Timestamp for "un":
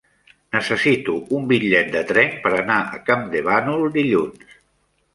1.41-1.45